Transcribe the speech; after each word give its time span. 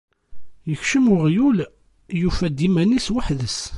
Ikcem 0.73 1.05
weγyul, 1.11 1.57
yufa-d 2.19 2.57
iman 2.67 2.95
is 2.97 3.07
weḥd-s. 3.13 3.59